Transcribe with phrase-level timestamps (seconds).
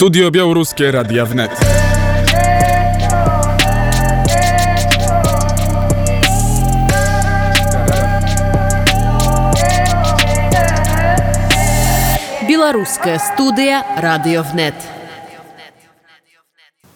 [0.00, 1.50] Studio Białoruskie Radia Wnet.
[12.48, 14.88] Białoruska studia Radio Wnet.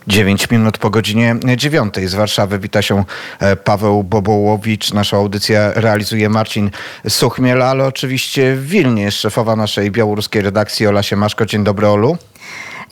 [0.06, 2.58] 9 minut po godzinie 9 z Warszawy.
[2.58, 3.04] Wita się
[3.40, 4.92] e, Paweł Bobołowicz.
[4.92, 6.70] Nasza audycja realizuje Marcin
[7.08, 11.46] Suchmiel, ale oczywiście w Wilnie jest szefowa naszej białoruskiej redakcji Ola Siemaszko.
[11.46, 12.18] Dzień dobry Olu.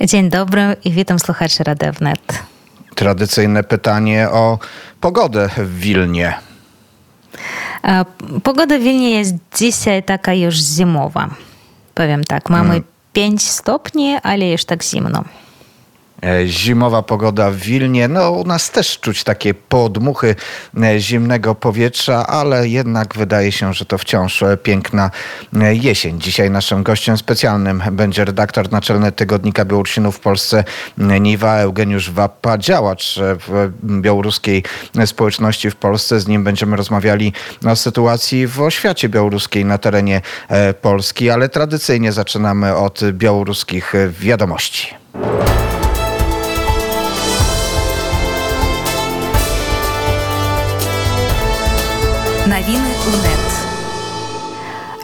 [0.00, 2.42] Dzień dobry i witam słuchaczy Radia Wnet.
[2.94, 4.58] Tradycyjne pytanie o
[5.00, 6.34] pogodę w Wilnie.
[8.42, 11.28] Pogoda w Wilnie jest dzisiaj taka już zimowa.
[11.94, 12.84] Powiem tak, mamy hmm.
[13.12, 15.24] 5 stopni, ale już tak zimno.
[16.26, 18.08] E, zimowa pogoda w Wilnie.
[18.08, 20.34] No, u nas też czuć takie podmuchy
[20.82, 25.10] e, zimnego powietrza, ale jednak wydaje się, że to wciąż e, piękna
[25.72, 26.20] jesień.
[26.20, 30.64] Dzisiaj naszym gościem specjalnym będzie redaktor naczelny Tygodnika Białorusinów w Polsce
[30.98, 34.64] Niwa Eugeniusz Wappa, działacz w białoruskiej
[35.06, 36.20] społeczności w Polsce.
[36.20, 37.32] Z nim będziemy rozmawiali
[37.66, 40.20] o sytuacji w oświacie białoruskiej na terenie
[40.82, 44.94] Polski, ale tradycyjnie zaczynamy od białoruskich wiadomości.
[52.52, 53.61] Новини УНЕТ.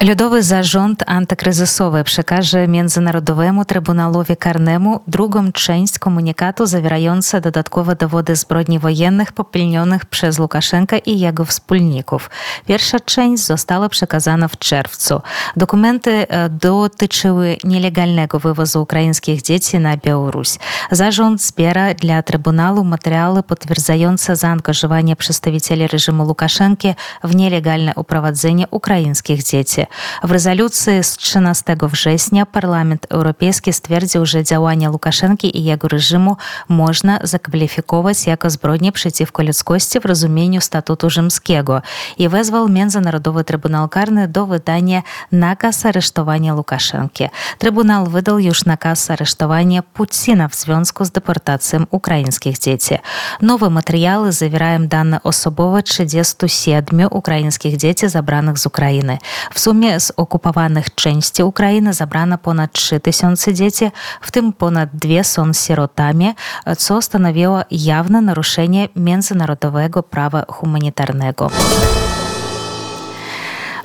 [0.02, 9.32] Ludowy Zarząd Antykryzysowy przekaże Międzynarodowemu Trybunałowi Karnemu drugą część komunikatu zawierająca dodatkowe dowody zbrodni wojennych
[9.32, 12.30] popełnionych przez Łukaszenkę i jego wspólników.
[12.66, 15.20] Pierwsza część została przekazana w czerwcu.
[15.56, 20.48] Dokumenty e, dotyczyły nielegalnego wywozu ukraińskich dzieci na Białoruś.
[20.90, 29.87] Zarząd zbiera dla Trybunału materiały potwierdzające zaangażowanie przedstawicieli reżimu Łukaszenki w nielegalne uprowadzenie ukraińskich dzieci.
[30.22, 36.36] W rezolucji z 13 września Parlament Europejski stwierdził, że działania Łukaszenki i jego reżimu
[36.68, 41.82] można zakwalifikować jako zbrodnie przeciwko ludzkości w rozumieniu statutu rzymskiego
[42.18, 45.02] i wezwał Międzynarodowy Trybunał Karny do wydania
[45.32, 47.28] nakaz aresztowania Łukaszenki.
[47.58, 52.94] Trybunał wydał już nakaz aresztowania Putina w związku z deportacją ukraińskich dzieci.
[53.42, 59.18] Nowe materiały zawierają dane osobowe 37 ukraińskich dzieci zabranych z Ukrainy.
[59.54, 63.90] W sumie sumie z okupowanych części Ukrainy zabrano ponad 3000 dzieci,
[64.20, 66.34] w tym ponad dwie są sierotami,
[66.78, 71.50] co stanowiło jawne naruszenie międzynarodowego prawa humanitarnego.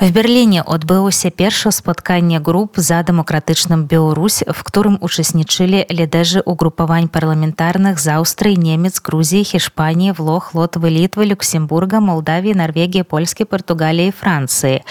[0.04, 8.04] В Берліне адбылося першае спатканне груп за дэмакратычным Беларусь, в котором учаснічылі лідэжы ўгрупавань парламентарных
[8.04, 14.84] з Аўстрыі, немец, Грузіі, Хішпаніі, Влох, Лотвы, Літвы, Люксембурга, Малдавіі, Нарвегія, Польскі, Партугаліі, Францыі.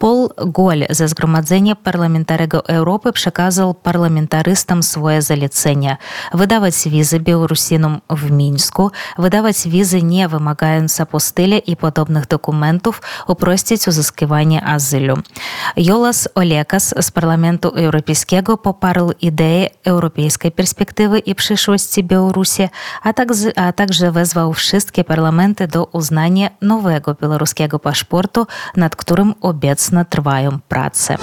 [0.00, 6.00] Пол Голь за зграмадзэнне парламентарыгаў Еўропы пшаказаў парламентаристам свое заліцэнне.
[6.32, 12.96] Выдаваць візы беларусінам в мінску, выдаваць візы не вымагаюцца пустыля і падобных дакументаў,
[13.28, 14.53] упросціць узысківанне
[16.34, 22.68] Olekas z Parlamentu Europejskiego poparł ideę europejskiej perspektywy i przyszłości Białorusi,
[23.02, 30.04] a także, a także wezwał wszystkie parlamenty do uznania nowego białoruskiego paszportu, nad którym obecnie
[30.10, 31.16] trwają prace.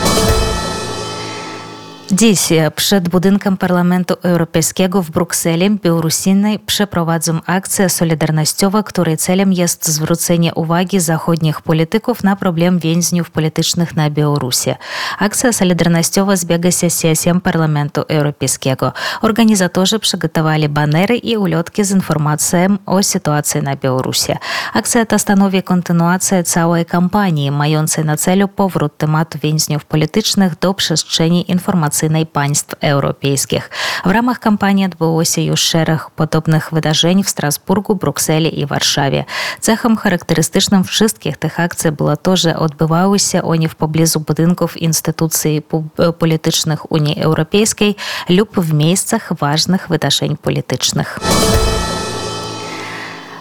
[2.14, 10.54] Dziś przed budynkiem Parlamentu Europejskiego w Brukseli Białorusiny przeprowadzą akcję solidarnościową, której celem jest zwrócenie
[10.54, 14.72] uwagi zachodnich polityków na problem więźniów politycznych na Białorusi.
[15.20, 18.94] Akcja solidarnościowa zbiega się z sesją Parlamentu Europejskiego.
[19.22, 24.34] Organizatorzy przygotowali banery i ulotki z informacją o sytuacji na Białorusi.
[24.74, 31.52] Akcja ta stanowi kontynuację całej kampanii, mającej na celu powrót tematu więźniów politycznych do przestrzeni
[31.52, 33.70] informacyjnej informacyjnej państw europejskich.
[34.06, 39.26] W ramach kampanii odbyło się już szereg podobnych wydarzeń w Strasburgu, Brukseli i Warszawie.
[39.60, 45.62] Cechem charakterystycznym wszystkich tych akcji było to, że odbywały się one w pobliżu budynków instytucji
[46.20, 47.96] politycznych Unii Europejskiej
[48.30, 50.38] lub w miejscach ważnych wydarzeń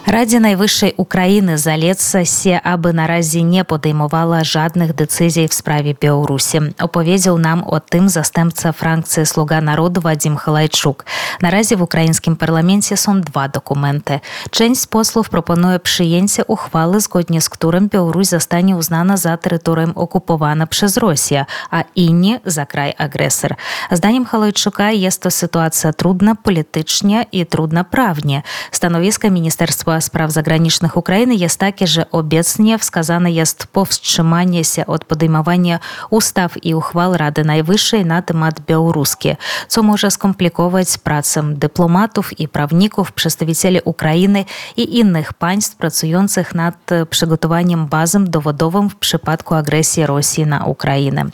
[0.08, 7.38] Раді найвищої України залецца се абы наразі не падаймавала жадных дэцызій в справе Беларусі оповедзіў
[7.42, 11.06] нам о тым застэмца фракцыі слуга народу Вадзім халайчук
[11.42, 14.22] наразі в украінскім парламенце сон два документы
[14.54, 20.98] Чэнь послов прапануе прыенце ухвалы згодні з którym Беларусь застане узнана за тэрыторыям окупавана праз
[20.98, 23.58] Росія а інні за край агрэсар
[23.90, 31.35] зданнем халайчука есть то сітуацыя трудна палітычне і трудна правне становіска міністэрства Spraw Zagranicznych Ukrainy
[31.35, 35.79] jest takie, że obecnie wskazane jest powstrzymanie się od podejmowania
[36.09, 39.35] ustaw i uchwał Rady Najwyższej na temat białoruski,
[39.67, 44.45] co może skomplikować pracę dyplomatów i prawników, przedstawicieli Ukrainy
[44.77, 46.75] i innych państw pracujących nad
[47.09, 51.25] przygotowaniem bazą dowodową w przypadku agresji Rosji na Ukrainę.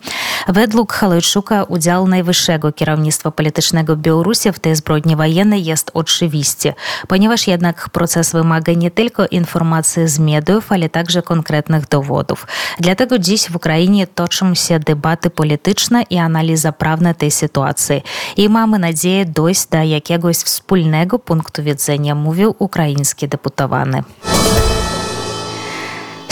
[0.47, 6.73] Według Halojczuka udział najwyższego kierownictwa politycznego Białorusi w tej zbrodni wojennej jest oczywisty,
[7.07, 8.31] ponieważ jednak proces
[8.77, 12.47] nie tylko informacji z mediów, ale także konkretnych dowodów.
[12.79, 18.03] Dlatego dziś w Ukrainie toczą się debaty polityczne i analiza prawna tej sytuacji.
[18.37, 24.03] I mamy nadzieję dojść do jakiegoś wspólnego punktu widzenia, mówił ukraiński deputowany.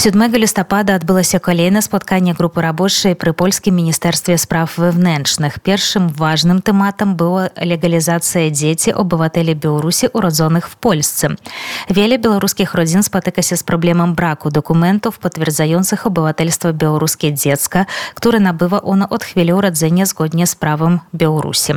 [0.05, 5.59] 7 лістапада адбылася калейнае спатканне групы рабочай пры польскім міністэрстве справ wewnętrznych.
[5.59, 11.29] Pierwszym ważnym tematem była legalizacja dzieci obywateli Białorusi urodzonych w Polsce.
[11.91, 18.83] Wiele białoruskich rodzin spotyka się z problemem braku dokumentów potwierdzających obywatelstwo białoruskie dziecka, które nabywa
[18.83, 21.73] ono od chwili urodzenia zgodnie z prawem Białorusi.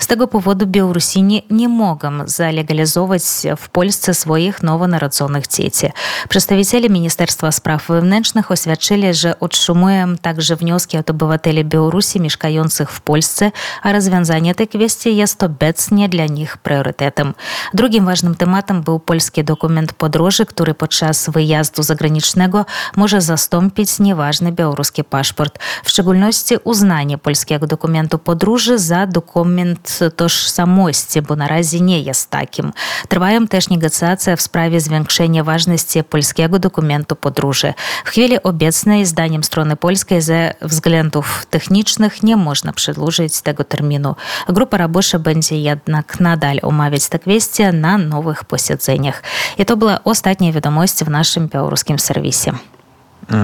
[0.00, 3.22] Z tego powodu Białorusini nie mogą zalegalizować
[3.56, 5.86] w Polsce swoich nowonarodzonych dzieci.
[6.28, 13.51] Przedstawiciele Ministerstwa Spraw Wewnętrznych oświadczyli, że otrzymują także wnioski od obywateli Białorusi mieszkających w Polsce,
[13.81, 17.33] a rozwiązanie tej kwestii jest obecnie dla nich priorytetem.
[17.73, 22.65] Drugim ważnym tematem był polski dokument podróży, który podczas wyjazdu zagranicznego
[22.97, 25.59] może zastąpić nieważny białoruski paszport.
[25.83, 32.73] W szczególności uznanie polskiego dokumentu podróży za dokument tożsamości, bo na razie nie jest takim.
[33.07, 37.62] Trwają też negocjacje w sprawie zwiększenia ważności polskiego dokumentu podróży.
[38.05, 44.15] W chwili obecnej, zdaniem strony polskiej, ze względów technicznych nie można przedłużyć tego terminu.
[44.47, 49.23] Grupa robocza będzie jednak nadal omawiać tę kwestię na nowych posiedzeniach.
[49.57, 52.51] I to była ostatnia wiadomość w naszym białoruskim serwisie.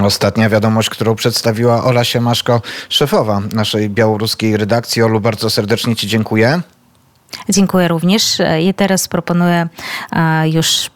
[0.03, 5.03] Ostatnia wiadomość, którą przedstawiła Ola Siemaszko, szefowa naszej białoruskiej redakcji.
[5.03, 6.61] Olu, bardzo serdecznie Ci dziękuję.
[7.49, 9.67] Dziękuję również i teraz proponuję
[10.45, 10.89] już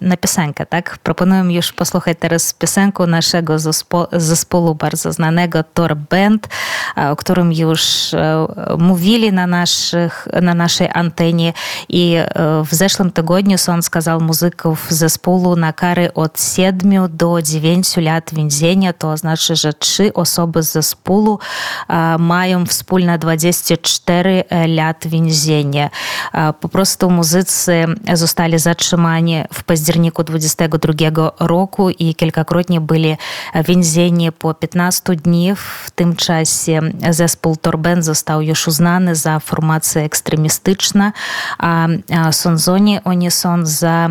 [0.00, 0.98] na piosenkę, tak?
[0.98, 6.48] Proponuję już posłuchać teraz piosenkę naszego zespo zespołu bardzo znanego Tor Band,
[6.96, 7.82] o którym już
[8.78, 11.52] mówili na, naszych, na naszej antenie
[11.88, 12.16] i
[12.64, 18.92] w zeszłym tygodniu on skazał muzyków zespołu na kary od 7 do 9 lat więzienia.
[18.92, 21.38] To znaczy, że trzy osoby z zespołu
[22.18, 25.90] mają wspólne 24 lat więzienia.
[26.60, 33.16] Po prostu muzycy zostali zatrzymani zatrzymani w październiku 22 roku i kilkakrotnie byli
[33.64, 35.54] więzieni po 15 dni.
[35.56, 36.80] W tym czasie
[37.10, 41.10] zespół Torben został już uznany za formację ekstremistyczną,
[41.58, 41.88] a
[42.30, 44.08] sądzoni oni są za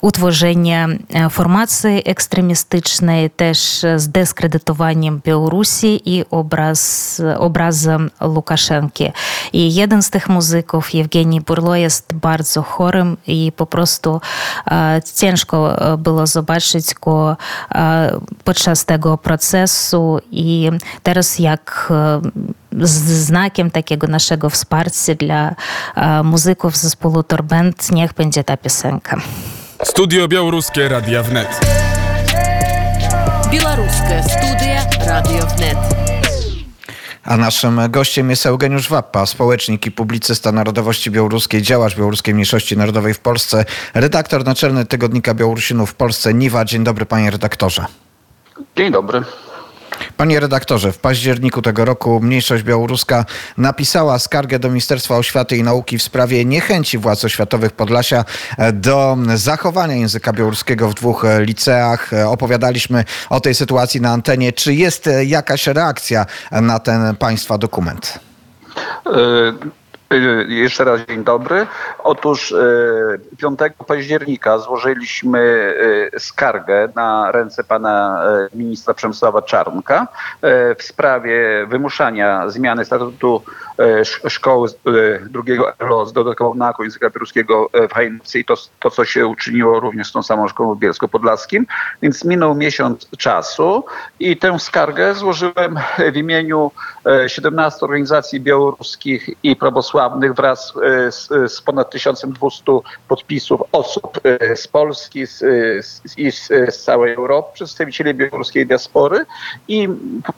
[0.00, 3.58] utworzenia e, formacji ekstremistycznej, też
[3.96, 9.12] z dyskredytowaniem Białorusi i obraz, obrazem Łukaszenki.
[9.52, 14.20] I jeden z tych muzyków, Jewgeni Burlo, jest bardzo chorym i po prostu
[14.70, 17.36] e, ciężko e, było zobaczyć go
[18.44, 20.70] podczas tego procesu i
[21.02, 22.20] teraz jak e,
[22.82, 25.54] znakiem takiego naszego wsparcia dla
[26.24, 29.20] muzyków z zespołu Torbent niech będzie ta piosenka.
[29.84, 31.60] Studio Białoruskie Radia Wnet.
[33.50, 35.78] Białoruskie Studia Radio Wnet.
[37.24, 43.14] A naszym gościem jest Eugeniusz Wappa, społecznik i publicysta narodowości białoruskiej, działacz białoruskiej mniejszości narodowej
[43.14, 43.64] w Polsce,
[43.94, 46.64] redaktor naczelny Tygodnika Białorusinów w Polsce, Niwa.
[46.64, 47.84] Dzień dobry panie redaktorze.
[48.76, 49.22] Dzień dobry.
[50.16, 53.24] Panie redaktorze, w październiku tego roku mniejszość białoruska
[53.58, 58.24] napisała skargę do Ministerstwa Oświaty i Nauki w sprawie niechęci władz oświatowych Podlasia
[58.72, 62.10] do zachowania języka białoruskiego w dwóch liceach.
[62.26, 64.52] Opowiadaliśmy o tej sytuacji na antenie.
[64.52, 68.18] Czy jest jakaś reakcja na ten państwa dokument?
[69.06, 69.10] Y,
[70.48, 71.66] jeszcze raz dzień dobry.
[71.98, 72.54] Otóż
[73.38, 75.38] 5 y, października złożyliśmy
[76.14, 78.22] y, skargę na ręce pana
[78.54, 80.08] ministra Przemysława Czarnka
[80.78, 83.42] w sprawie wymuszania zmiany statutu
[84.28, 84.68] szkoły
[85.30, 89.80] drugiego LO z dodatkową nauką języka białoruskiego w Hajnówce i to, to, co się uczyniło
[89.80, 91.66] również z tą samą szkołą w Bielsko-Podlaskim.
[92.02, 93.84] Więc minął miesiąc czasu
[94.20, 95.78] i tę skargę złożyłem
[96.12, 96.70] w imieniu
[97.26, 102.62] 17 organizacji białoruskich i probosławskich prawosławnych wraz e, z, z ponad 1200
[103.08, 105.38] podpisów osób e, z Polski z,
[105.86, 109.26] z, i z, z całej Europy, przedstawicieli białoruskiej diaspory
[109.68, 109.88] i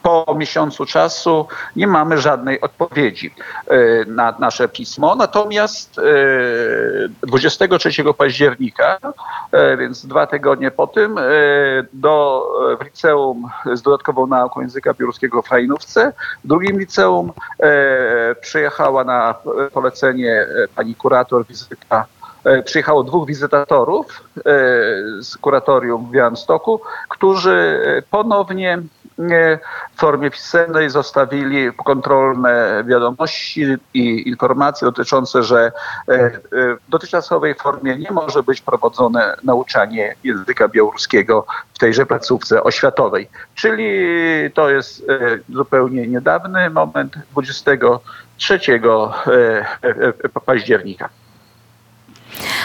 [0.03, 3.33] po miesiącu czasu nie mamy żadnej odpowiedzi
[3.67, 5.15] e, na nasze pismo.
[5.15, 8.97] Natomiast e, 23 października,
[9.51, 11.21] e, więc dwa tygodnie po tym, e,
[11.93, 12.45] do
[12.81, 16.13] w liceum z dodatkową nauką języka białoruskiego w Hajnówce,
[16.43, 19.35] w drugim liceum e, przyjechała na
[19.73, 22.05] polecenie e, pani kurator wizyta
[22.43, 24.41] e, przyjechało dwóch wizytatorów e,
[25.21, 28.81] z kuratorium w Białymstoku, którzy ponownie
[29.95, 35.71] w formie pisemnej zostawili kontrolne wiadomości i informacje dotyczące, że
[36.07, 42.63] e, e, w dotychczasowej formie nie może być prowadzone nauczanie języka białoruskiego w tejże placówce
[42.63, 43.29] oświatowej.
[43.55, 43.89] Czyli
[44.53, 51.09] to jest e, zupełnie niedawny moment, 23 e, e, października.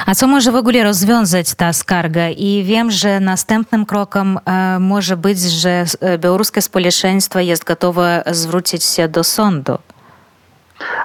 [0.07, 2.29] A co może w ogóle rozwiązać ta skarga?
[2.29, 8.85] I wiem, że następnym krokiem e, może być, że e, białoruskie społeczeństwo jest gotowe zwrócić
[8.85, 9.79] się do sądu.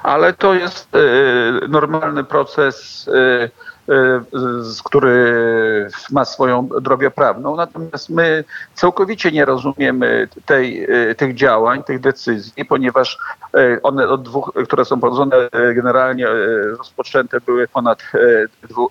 [0.04, 1.00] Ale to jest e,
[1.68, 3.50] normalny proces, e, e,
[4.86, 7.56] który ma swoją drogę prawną.
[7.56, 8.44] Natomiast my
[8.74, 13.18] całkowicie nie rozumiemy tej, tych działań, tych decyzji, ponieważ
[13.84, 15.36] one od dwóch, które są prowadzone
[15.76, 16.28] generalnie
[16.78, 18.04] rozpoczęte były ponad
[18.70, 18.90] dwu,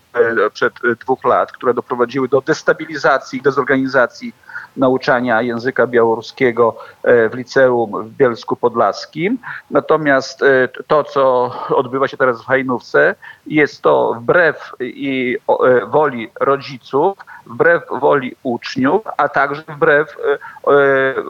[0.53, 4.33] przed dwóch lat, które doprowadziły do destabilizacji, dezorganizacji
[4.79, 9.39] nauczania języka białoruskiego e, w liceum w Bielsku Podlaskim.
[9.71, 13.15] Natomiast e, to, co odbywa się teraz w Hajnówce,
[13.47, 20.17] jest to wbrew i e, woli rodziców, wbrew woli uczniów, a także wbrew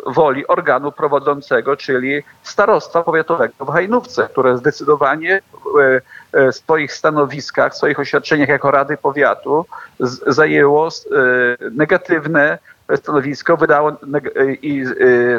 [0.06, 5.40] woli organu prowadzącego, czyli starostwa powiatowego w Hajnówce, które zdecydowanie
[6.32, 9.66] w swoich stanowiskach, w swoich oświadczeniach jako Rady Powiatu
[10.26, 10.88] zajęło
[11.70, 12.58] negatywne
[12.96, 14.84] stanowisko, wydało neg- i,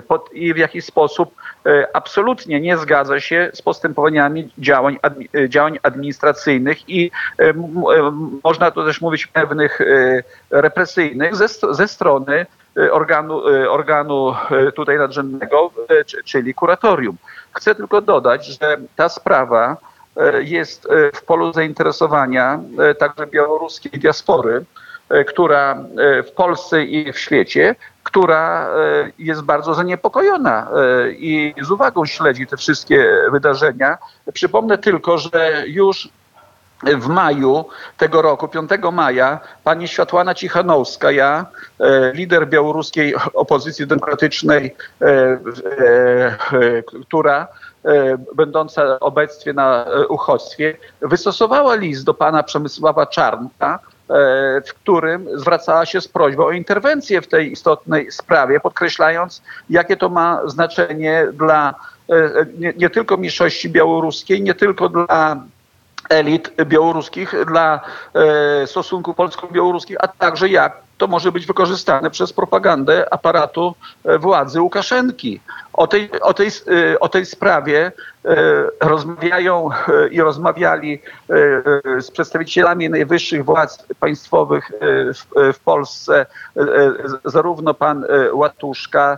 [0.07, 1.35] pod- i w jakiś sposób
[1.67, 4.99] y, absolutnie nie zgadza się z postępowaniami działań,
[5.47, 7.11] działań administracyjnych i
[8.43, 9.79] można tu też mówić pewnych
[10.49, 12.45] represyjnych ze, ze strony
[12.91, 14.33] organu, organu
[14.75, 15.71] tutaj nadrzędnego,
[16.05, 17.17] czy- czyli kuratorium.
[17.53, 19.77] Chcę tylko dodać, że ta sprawa
[20.39, 22.59] jest w polu zainteresowania
[22.99, 24.88] także białoruskiej diaspory, e,
[25.27, 31.71] która e, w Polsce i w świecie, która e, jest bardzo zaniepokojona e, i z
[31.71, 33.97] uwagą śledzi te wszystkie wydarzenia.
[34.33, 36.09] Przypomnę tylko, że już
[36.83, 37.65] w maju
[37.97, 41.45] tego roku, 5 maja, pani Światłana Cichanowska, ja,
[41.79, 45.37] e, lider białoruskiej opozycji demokratycznej, e, e,
[46.53, 47.47] e, która
[47.85, 53.98] e, będąca obecnie na e, uchodźstwie, wystosowała list do pana Przemysława Czarnka, e,
[54.67, 60.09] w którym zwracała się z prośbą o interwencję w tej istotnej sprawie, podkreślając, jakie to
[60.09, 61.75] ma znaczenie dla
[62.09, 65.43] e, nie, nie tylko mniejszości białoruskiej, nie tylko dla
[66.09, 67.79] elit białoruskich, dla
[68.13, 73.75] e, stosunków polsko-białoruskich, a także jak to może być wykorzystane przez propagandę aparatu
[74.05, 75.41] e, władzy Łukaszenki.
[75.73, 77.91] O tej, o tej, e, o tej sprawie
[78.25, 78.35] e,
[78.81, 79.69] rozmawiają
[80.11, 81.01] i rozmawiali
[81.99, 84.71] z przedstawicielami najwyższych władz państwowych
[85.13, 86.25] w, w Polsce
[87.25, 89.17] zarówno pan Łatuszka,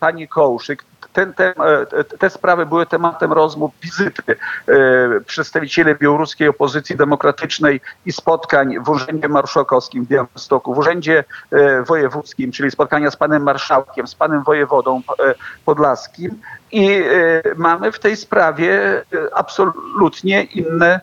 [0.00, 1.54] pani Kołszyk, ten, ten,
[1.92, 4.22] e, te sprawy były tematem rozmów, wizyty
[4.68, 11.82] e, przedstawicieli białoruskiej opozycji demokratycznej i spotkań w Urzędzie Marszałkowskim w Białymstoku, w Urzędzie e,
[11.82, 16.40] Wojewódzkim, czyli spotkania z panem marszałkiem, z panem wojewodą e, podlaskim.
[16.72, 19.02] I e, mamy w tej sprawie
[19.34, 21.00] absolutnie inne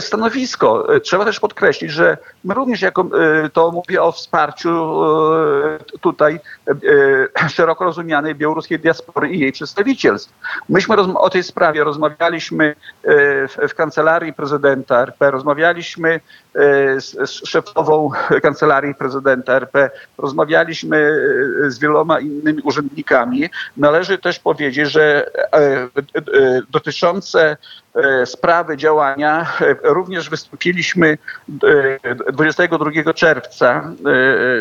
[0.00, 0.86] stanowisko.
[1.02, 3.06] Trzeba też podkreślić, że my również, jako
[3.52, 5.00] to mówię o wsparciu
[6.00, 6.40] tutaj
[7.48, 10.32] szeroko rozumianej białoruskiej diaspory i jej przedstawicielstw.
[10.68, 12.74] Myśmy o tej sprawie rozmawialiśmy
[13.68, 16.20] w, kancelarii prezydenta RP, rozmawialiśmy
[16.98, 18.10] z, z szefową
[18.42, 20.96] kancelarii prezydenta RP, rozmawialiśmy
[21.66, 23.50] e, z wieloma innymi urzędnikami.
[23.76, 25.88] Należy też powiedzieć, że e, e,
[26.70, 27.56] dotyczące
[28.24, 29.46] sprawy działania.
[29.60, 31.18] E, również wystąpiliśmy
[32.04, 33.92] e, 22 czerwca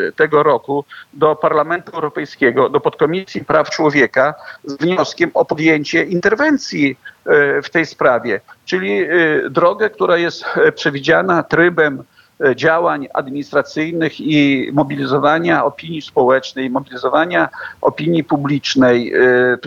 [0.07, 6.97] e, tego roku do Parlamentu Europejskiego, do Podkomisji Praw Człowieka z wnioskiem o podjęcie interwencji
[7.25, 9.07] e, w tej sprawie, czyli e,
[9.49, 12.03] drogę, która jest e, przewidziana trybem
[12.45, 17.49] e, działań administracyjnych i mobilizowania opinii społecznej, mobilizowania
[17.81, 19.57] opinii publicznej, e, e,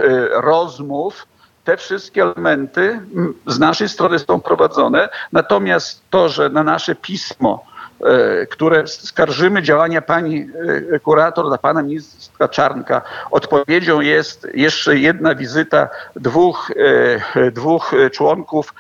[0.41, 1.27] rozmów
[1.69, 3.01] te wszystkie elementy
[3.47, 5.09] z naszej strony są prowadzone.
[5.33, 7.65] Natomiast to, że na nasze pismo,
[8.01, 10.47] e, które skarżymy działania pani
[10.95, 16.71] e, kurator, dla pana ministra Czarnka, odpowiedzią jest jeszcze jedna wizyta dwóch,
[17.37, 18.75] e, dwóch członków,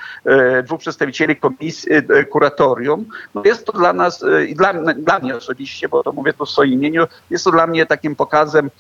[0.64, 1.90] dwóch przedstawicieli komisji
[2.30, 3.04] kuratorium.
[3.35, 6.50] No jest to dla nas i dla, dla mnie osobiście, bo to mówię tu w
[6.50, 8.71] swoim imieniu, jest to dla mnie takim pokazem,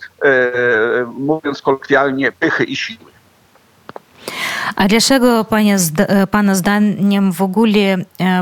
[1.18, 3.17] mówiąc kolokwialnie, pychy i siły.
[4.76, 5.76] А dlaczego panie,
[6.30, 7.96] pana zdaniem w ogóle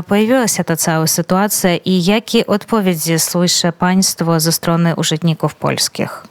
[0.07, 6.23] pojawiła się ta cała sytuacja i jakie odpowiedzi słyszy państwo ze strony urzędników polskich?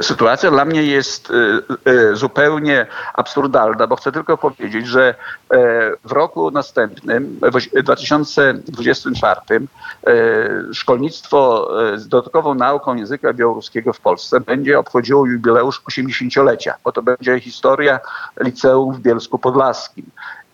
[0.00, 1.34] Sytuacja dla mnie jest e,
[1.90, 5.14] e, zupełnie absurdalna, bo chcę tylko powiedzieć, że e,
[6.04, 9.40] w roku następnym, w 2024,
[10.72, 17.40] szkolnictwo z dodatkową nauką języka białoruskiego w Polsce będzie obchodziło jubileusz 80-lecia, bo to będzie
[17.40, 18.00] historia
[18.40, 20.06] liceum w Bielsku Podlaskim.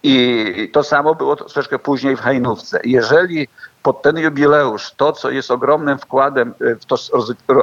[0.02, 2.80] I to samo było troszeczkę później w Hajnówce.
[2.84, 3.48] Jeżeli
[3.82, 6.96] pod ten jubileusz to, co jest ogromnym wkładem e, w, to,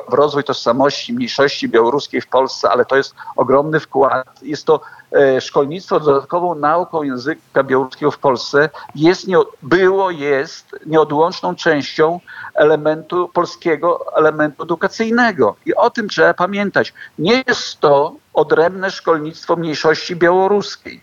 [0.09, 4.81] w rozwój tożsamości mniejszości białoruskiej w Polsce, ale to jest ogromny wkład, jest to
[5.11, 12.19] e, szkolnictwo dodatkową nauką języka białoruskiego w Polsce, jest, nie, było, jest nieodłączną częścią
[12.55, 15.55] elementu polskiego, elementu edukacyjnego.
[15.65, 16.93] I o tym trzeba pamiętać.
[17.19, 21.01] Nie jest to odrębne szkolnictwo mniejszości białoruskiej.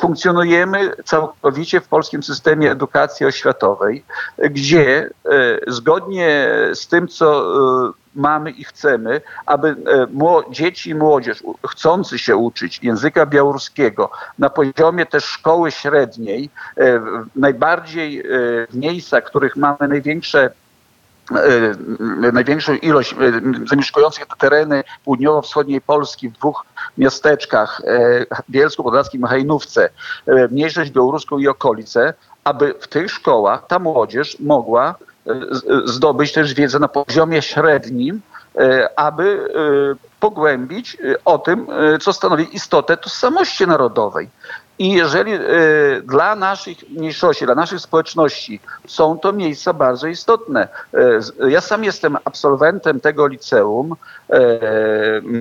[0.00, 4.04] Funkcjonujemy całkowicie w polskim systemie edukacji oświatowej,
[4.38, 5.10] gdzie e,
[5.66, 7.42] zgodnie z tym, co
[7.88, 9.74] e, mamy i chcemy, aby e,
[10.50, 16.50] dzieci i młodzież chcący się uczyć języka białoruskiego na poziomie też szkoły średniej,
[17.36, 18.22] najbardziej
[18.70, 20.50] w miejscach, w których mamy największe
[22.32, 23.14] największą ilość
[23.70, 26.64] zamieszkujących te tereny południowo-wschodniej Polski w dwóch
[26.98, 27.82] miasteczkach,
[28.50, 29.88] Bielsku Podlaskim i Hajnówce,
[30.50, 32.14] mniejszość białoruską i okolice,
[32.46, 34.94] aby w tych szkołach ta młodzież mogła
[35.26, 35.36] e, e,
[35.84, 38.20] zdobyć też wiedzę na poziomie średnim,
[38.58, 39.48] e, aby
[40.20, 41.66] pogłębić o tym,
[42.00, 44.28] co stanowi istotę tożsamości narodowej.
[44.78, 50.68] I jeżeli y, dla naszych mniejszości, dla naszych społeczności są to miejsca bardzo istotne.
[51.42, 53.92] Y, ja sam jestem absolwentem tego liceum.
[53.92, 54.36] Y,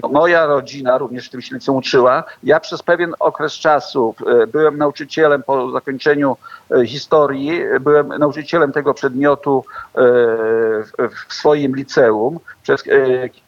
[0.09, 2.23] moja rodzina również w tym się liceum uczyła.
[2.43, 4.15] Ja przez pewien okres czasu
[4.47, 6.37] byłem nauczycielem po zakończeniu
[6.85, 9.65] historii, byłem nauczycielem tego przedmiotu
[10.97, 12.83] w swoim liceum przez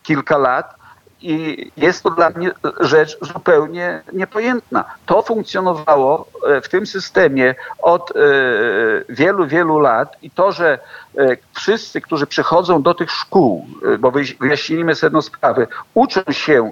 [0.04, 0.75] kilka lat.
[1.21, 4.86] I jest to dla mnie rzecz zupełnie niepojętna.
[5.06, 6.25] To funkcjonowało
[6.63, 8.13] w tym systemie od e,
[9.10, 10.79] wielu, wielu lat i to, że
[11.17, 13.67] e, wszyscy, którzy przychodzą do tych szkół,
[13.99, 16.71] bo wyjaśnijmy sedno sprawy, uczą się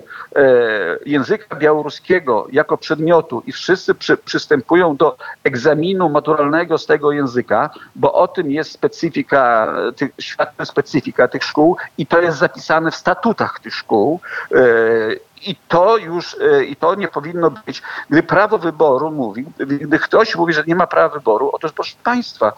[1.05, 8.13] języka białoruskiego jako przedmiotu i wszyscy przy, przystępują do egzaminu maturalnego z tego języka, bo
[8.13, 10.11] o tym jest specyfika, tych,
[10.63, 14.19] specyfika tych szkół i to jest zapisane w statutach tych szkół,
[14.51, 14.59] E,
[15.45, 20.35] I to już, e, i to nie powinno być, gdy prawo wyboru mówi, gdy ktoś
[20.35, 22.53] mówi, że nie ma prawa wyboru, otóż proszę Państwa, e,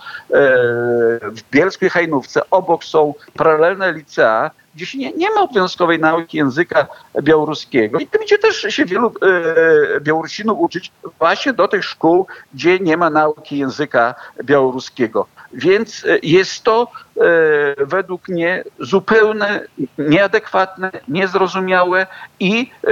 [1.32, 6.88] w Bielskiej Hajnówce obok są paralelne licea, gdzie się nie, nie ma obowiązkowej nauki języka
[7.22, 12.98] białoruskiego i gdzie też się wielu e, Białorusinów uczyć właśnie do tych szkół, gdzie nie
[12.98, 15.28] ma nauki języka białoruskiego.
[15.54, 19.62] Więc jest to e, według mnie zupełnie
[19.98, 22.08] nieadekwatne, niezrozumiałe
[22.40, 22.88] i e,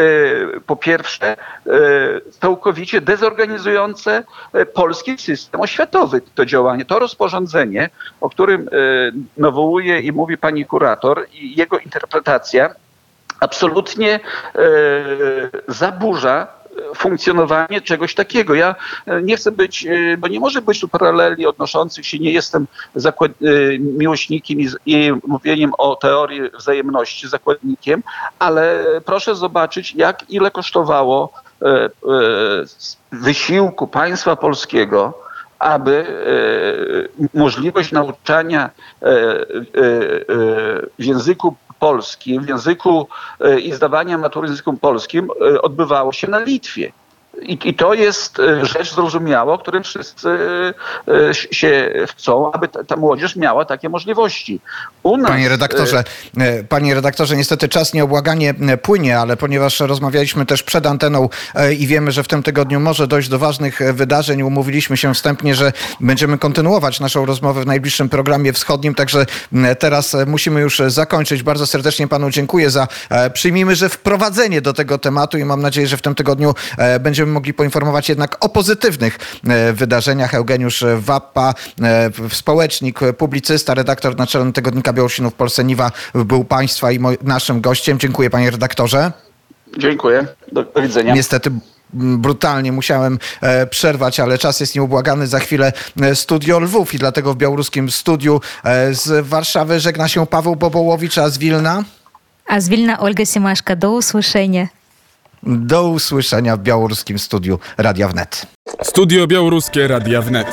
[0.59, 1.37] po pierwsze e,
[2.41, 4.23] całkowicie dezorganizujące
[4.73, 6.21] polski system oświatowy.
[6.35, 7.89] To działanie, to rozporządzenie,
[8.21, 8.69] o którym
[9.37, 12.75] nawołuje i mówi pani kurator i jego interpretacja
[13.39, 14.19] absolutnie
[15.67, 16.47] zaburza
[16.95, 18.53] funkcjonowanie czegoś takiego.
[18.53, 22.31] Ja e, nie chcę być, e, bo nie może być tu paraleli odnoszących się, nie
[22.31, 28.03] jestem e, miłośnikiem i, i mówieniem o teorii wzajemności, zakładnikiem,
[28.39, 31.33] ale proszę zobaczyć, jak ile kosztowało
[33.11, 35.13] wysiłku państwa polskiego,
[35.59, 36.05] aby
[37.33, 38.69] możliwość nauczania
[40.99, 41.55] w języku
[41.85, 43.07] polskim, w języku
[43.39, 46.91] e, i zdawania matury w języku polskim e, odbywało się na Litwie.
[47.41, 50.29] I, I, to jest e, rzecz zrozumiała, o którym wszyscy
[51.07, 54.59] e, się chcą, aby ta, ta młodzież miała takie możliwości.
[55.17, 56.03] Nas, panie redaktorze,
[56.37, 61.29] e, panie redaktorze, niestety czas nieobłaganie płynie, ale ponieważ rozmawialiśmy też przed anteną
[61.79, 65.71] i wiemy, że w tym tygodniu może dojść do ważnych wydarzeń, umówiliśmy się wstępnie, że
[65.99, 69.25] będziemy kontynuować naszą rozmowę w najbliższym programie wschodnim, także
[69.79, 71.43] teraz musimy już zakończyć.
[71.43, 72.87] Bardzo serdecznie panu dziękuję za,
[73.33, 76.53] przyjmijmy, że wprowadzenie do tego tematu i mam nadzieję, że w tym tygodniu
[76.99, 80.33] będziemy będziemy mogli poinformować jednak o pozytywnych e, wydarzeniach.
[80.33, 86.99] Eugeniusz Wappa, e, społecznik, publicysta, redaktor naczelny tygodnika Białorusinów w Polsce Niwa był Państwa i
[87.21, 87.99] naszym gościem.
[87.99, 89.11] Dziękuję Panie redaktorze.
[89.77, 90.27] Dziękuję.
[90.51, 91.13] Do, widzenia.
[91.13, 91.51] Niestety
[91.93, 95.27] brutalnie musiałem e, przerwać, ale czas jest nieubłagany.
[95.27, 95.73] Za chwilę
[96.13, 98.41] studio Lwów i dlatego w białoruskim studiu
[98.91, 101.83] z Warszawy żegna się Paweł Bobołowicz, a z Wilna?
[102.47, 103.75] A z Wilna Olga Simaszka.
[103.75, 104.67] Do usłyszenia.
[105.44, 108.46] do usłyszenia w białoruskim studiu Radia Wnet.
[108.82, 110.46] Studio Białoruskie Radia Wnet.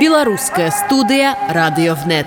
[0.00, 2.26] Белорусская студия «Радиовнет».